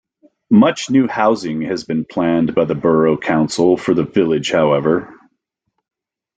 Much 0.49 0.89
new 0.89 1.07
housing 1.07 1.61
has 1.61 1.83
been 1.83 2.03
planned 2.05 2.55
by 2.55 2.65
the 2.65 2.73
borough 2.73 3.17
council 3.19 3.77
for 3.77 3.93
the 3.93 4.03
village 4.03 4.49
however. 4.51 5.13